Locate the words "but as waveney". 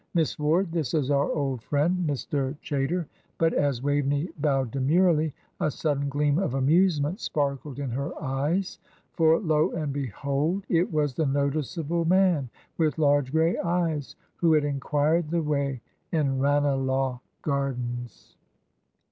3.37-4.29